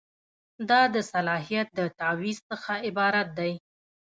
[0.69, 3.53] دا د صلاحیت د تعویض څخه عبارت دی.